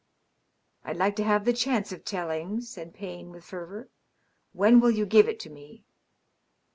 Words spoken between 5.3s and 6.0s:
to me